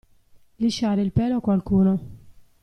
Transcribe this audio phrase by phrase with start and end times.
[0.55, 1.99] Lisciare il pelo a qualcuno.